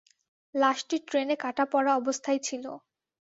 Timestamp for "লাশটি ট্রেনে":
0.55-1.35